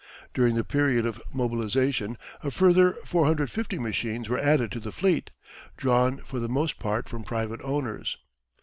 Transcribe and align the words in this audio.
During 0.33 0.55
the 0.55 0.63
period 0.63 1.05
of 1.05 1.21
mobilisation 1.31 2.17
a 2.41 2.49
further 2.49 2.93
450 3.05 3.77
machines 3.77 4.29
were 4.29 4.39
added 4.39 4.71
to 4.71 4.79
the 4.79 4.91
fleet, 4.91 5.29
drawn 5.77 6.17
for 6.17 6.39
the 6.39 6.49
most 6.49 6.79
part 6.79 7.07
from 7.07 7.23
private 7.23 7.61
owners. 7.61 8.17